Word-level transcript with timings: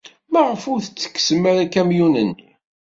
Maɣef 0.31 0.63
ur 0.71 0.79
ttekksen 0.81 1.41
ara 1.51 1.61
akamyun-nni? 1.65 2.47